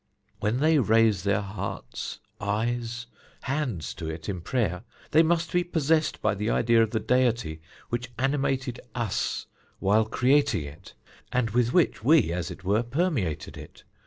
When 0.39 0.61
they 0.61 0.79
raise 0.79 1.21
their 1.21 1.41
hearts, 1.41 2.17
eyes, 2.39 3.05
hands 3.41 3.93
to 3.93 4.09
it 4.09 4.27
in 4.27 4.41
prayer, 4.41 4.83
they 5.11 5.21
must 5.21 5.51
be 5.51 5.63
possessed 5.63 6.23
by 6.23 6.33
the 6.33 6.49
idea 6.49 6.81
of 6.81 6.89
the 6.89 6.99
deity 6.99 7.61
which 7.89 8.09
animated 8.17 8.79
us 8.95 9.45
while 9.77 10.05
creating 10.05 10.63
it, 10.63 10.95
and 11.31 11.51
with 11.51 11.71
which 11.71 12.03
we, 12.03 12.31
as 12.33 12.49
it 12.49 12.63
were, 12.63 12.81
permeated 12.81 13.57
it. 13.57 13.83